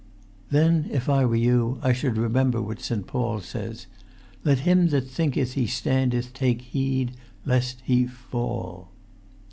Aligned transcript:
"Then, 0.49 0.89
if 0.91 1.07
I 1.09 1.25
were 1.25 1.35
you, 1.35 1.77
I 1.83 1.93
should 1.93 2.17
remember 2.17 2.59
what 2.59 2.79
St. 2.81 3.05
Paul 3.05 3.39
says—'Let 3.39 4.61
him 4.61 4.87
that 4.87 5.05
thinketh 5.07 5.53
he 5.53 5.67
standeth 5.67 6.33
take 6.33 6.63
heed—lest—he—fall.'" 6.63 8.89